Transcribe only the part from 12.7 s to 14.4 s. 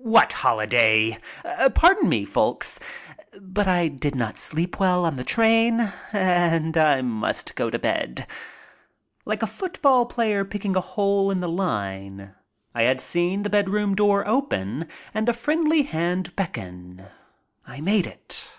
I had 6 ^ MY TRIP ABROAD seen the bedroom door